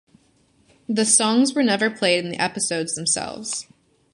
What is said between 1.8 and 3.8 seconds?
played in the episodes themselves.